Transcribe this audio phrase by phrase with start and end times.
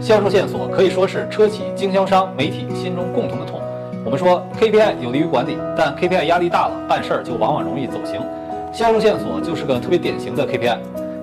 [0.00, 3.60] 销售线索可以说是车企经销商媒体心中共同的痛。
[4.04, 8.20] 我们说 KPI 有利于管理，但 KPI 压力大了，办事儿就往往容易走形。
[8.72, 10.78] 销售线索就是个特别典型的 KPI。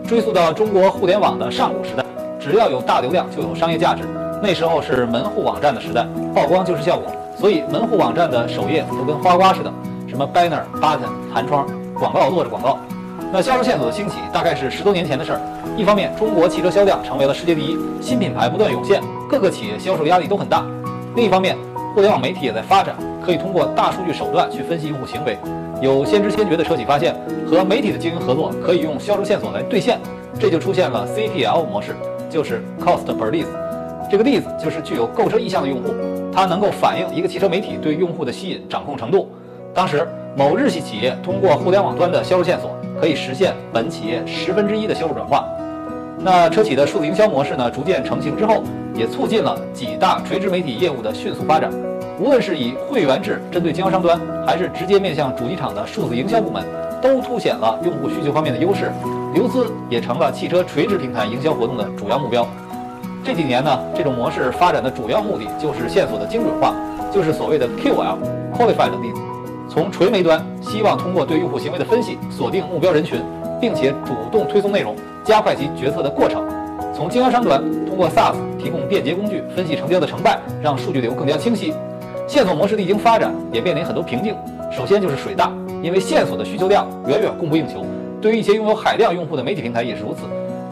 [0.05, 2.03] 追溯到中国互联网的上古时代，
[2.39, 4.03] 只要有大流量就有商业价值。
[4.41, 6.05] 那时候是门户网站的时代，
[6.35, 9.71] 曝光就是效果，所以门户网站的首页都跟花瓜似的，
[10.09, 11.65] 什么 banner、button、弹窗、
[11.97, 12.77] 广告落着广告。
[13.33, 15.41] 那销售线索的兴起大概是十多年前的事儿。
[15.75, 20.63] 一方面，中国汽车销量成为了世界第一，新品牌不断涌现，各个企业销售压力都很大。
[21.15, 21.57] 另一方面，
[21.95, 25.35] 互联网媒体也在发展，可以通过大数据手段去分析用户行为。
[25.81, 27.15] 有先知先觉的车企发现，
[27.49, 29.99] 和媒体的经营合作可以用销售线索来兑现，
[30.39, 31.95] 这就出现了 CPL 模式，
[32.29, 33.47] 就是 Cost per lead。
[34.11, 35.91] 这个例子就是具有购车意向的用户，
[36.31, 39.27] 它能够反映一个汽车媒体对用户的吸引掌控程度。
[39.73, 42.69] 当时，某日系企业通过互联网端的销售线索，
[43.03, 45.43] 可以实现本企业十分之一的销售转化。
[46.19, 48.63] 那车企的数字营销模式呢，逐渐成型之后。
[48.95, 51.69] 也促进了几大垂直媒体业务的迅速发展。
[52.19, 56.63] 无论是以会员制针对经销商端，还是直接面向主机厂的数字营销部门，
[57.01, 58.91] 都凸显了用户需求方面的优势。
[59.33, 62.47] 流资也成了汽车垂直平台营销活动的主要目标。
[63.25, 66.73] 这几年呢，这种模式发展的主要目的就是线索的精准化，
[67.11, 69.17] 就是所谓的 QL（Qualified Lead）。
[69.67, 70.39] 从垂媒端，
[70.73, 73.21] 希望通过对用户行为的分析，锁定目标人群，
[73.61, 76.43] 并且主动推送内容，加快其决策的过程。
[76.95, 81.75] 从经销商端，通过 SaaS 提供便捷工具，分析成交的成败，让数据流更加清晰。
[82.27, 84.35] 线索模式历经发展，也面临很多瓶颈。
[84.71, 85.51] 首先就是水大，
[85.83, 87.85] 因为线索的需求量远远供不应求。
[88.19, 90.21] 对于一些拥有海量用户的媒体平台也是如此，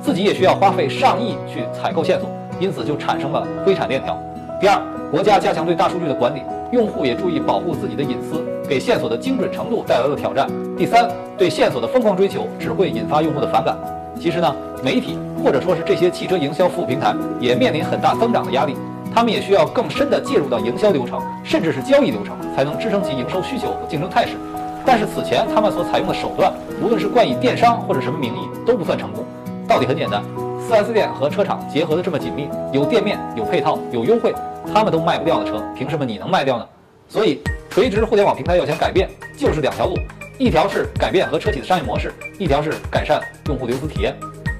[0.01, 2.27] 自己也需要花费上亿去采购线索，
[2.59, 4.19] 因此就产生了灰产链条。
[4.59, 6.41] 第二，国家加强对大数据的管理，
[6.71, 10.47] 用户也注意保护自己的隐私，给线索的精准程度带来了挑战。
[10.77, 11.05] 第三，
[11.37, 13.75] 对线索的疯狂追求只会引发用户的反感。
[14.17, 18.77] 其实呢，媒体或者说是这些汽车营销服务平台也面临很大增长的压力，
[19.13, 24.37] 他们也需要更深的介入到营销流程，甚至是交易流程，才能支撑其营收需求和竞争态势。
[24.85, 29.25] 但是此前他们所采用的手段，无论是冠以电商或者什么名义，都不算成功。
[29.67, 30.23] 道理很简单
[30.69, 34.33] ，4S 店和车厂结合的这么紧密，有店面、有配套、有优惠，
[34.73, 36.65] 他们都卖不掉的车，凭什么你能卖掉呢？
[37.09, 37.41] 所以，
[37.71, 39.97] 垂直互联网平台要想改变，就是两条路。
[40.37, 44.13] 一条是改变和车企的商业模式，一条是改善用户流资体验。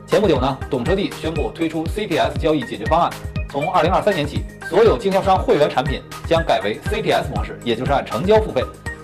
[0.08, 3.10] 前不久呢，懂车帝宣布推出 CPS 交易解决方案，
[3.50, 8.64] 从二零二三年起，所有经销商会员产品将改为 CPS 模式，也就是按成交付费。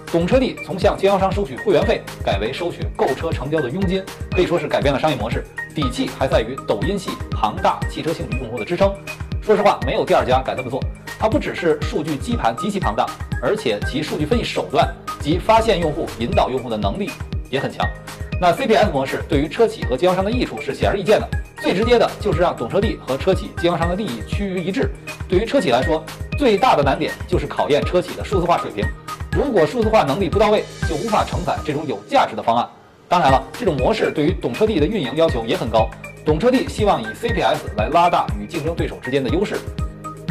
[0.09, 4.01] 懂车帝从向经销商收取会员费改为收取购车成交的佣金，
[4.31, 5.43] 可以说是改变了商业模式。
[5.75, 8.89] 底气还在于抖音系庞大汽车兴趣用户的支撑。
[9.41, 10.81] 说实话，没有第二家敢这么做。
[11.19, 13.05] 它不只是数据基盘极其庞大，
[13.41, 14.87] 而且其数据分析手段
[15.19, 17.11] 及发现用户、引导用户的能力
[17.49, 17.85] 也很强。
[18.39, 21.27] 那 CPS 模式对于车企和经销商的益处是显而易见的。
[21.59, 24.91] 最直接的就是让懂车帝和车企、经销商的利益趋于一致。
[25.27, 26.03] 对于车企来说，
[26.37, 28.85] 最大的难点就是考验车企的数字化水平。
[29.31, 32.69] 如果数字化能力不到位，就无法承载这种有价值的方案。
[33.09, 35.89] 当然了，这种模式对于懂车帝的运营要求也很高。
[36.23, 39.55] 懂车帝希望以 CPS 来拉大与竞争对手之间的优势。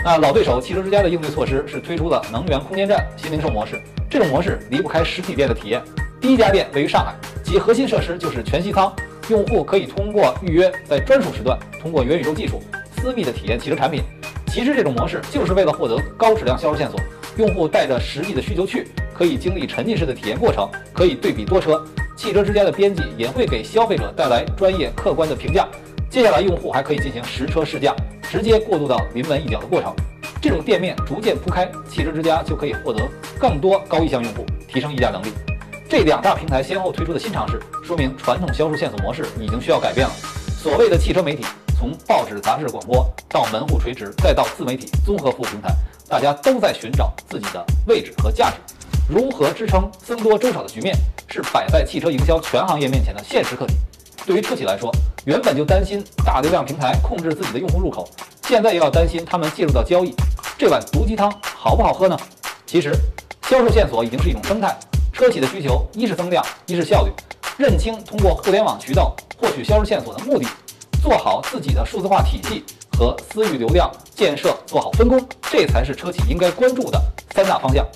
[0.07, 5.83] 那老对手汽车之家的应对措施是推出了能源空间站新零售模式，这种模式离不开实体店的体验。
[6.21, 7.13] 第一家店位于上海，
[7.43, 8.95] 其核心设施就是全息舱，
[9.29, 12.63] 用户可以通过预约，在专属时段通过元宇宙技术
[12.97, 14.01] 私密的体验汽车产品。
[14.47, 17.01] 其实这种模式就是为了获得高质量销售线索，
[17.37, 21.85] 用户带着实际的需求去，可以经历沉浸式的体验过程，可以对比多车。
[22.17, 25.67] 汽车之家的编辑也会给消费者带来专业客观的评价。
[26.09, 27.93] 接下来用户还可以进行实车试驾。
[28.37, 29.95] 直接过渡到临门一脚的过程，
[30.43, 33.09] 这种店面逐渐铺开，汽车之家就可以获得
[33.41, 35.29] 更多高意向用户，提升议价能力。
[35.89, 40.13] 这两大平台先后推出的新尝试，说明传统销售线索模式已经需要改变了。
[40.63, 41.47] 所谓的汽车媒体，
[41.79, 45.75] 从报纸、杂志、广播到门户垂直，再到自媒体综合服务平台，
[46.07, 48.57] 大家都在寻找自己的位置和价值。
[49.09, 50.95] 如何支撑僧多粥少的局面，
[51.31, 53.75] 是摆在汽车营销全行业面前的现实课题。
[54.27, 54.93] 对于车企来说，
[55.25, 58.09] 原本就担心大流量平台控制自己的用户入口，
[58.43, 60.13] 现在又要担心他们介入到交易，
[60.59, 62.19] 这碗毒鸡汤好不好喝呢？
[62.67, 62.93] 其实，
[63.49, 64.77] 销售线索已经是一种生态。
[65.13, 67.13] 车企的需求一是增量，一是效率。
[67.57, 70.47] 认清通过互联网渠道获取销售线索的目的，
[71.01, 72.65] 做好自己的数字化体系
[72.99, 77.01] 和私域流量建设，做好分工，这才是车企应该关注的
[77.33, 77.87] 三大方向。